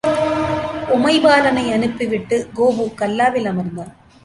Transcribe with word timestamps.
உமைபாலனை 0.95 1.71
அனுப்பிவிட்டு, 1.71 2.47
கோபு 2.55 2.93
கல்லாவில் 2.93 3.45
அமர்ந்தான். 3.45 3.91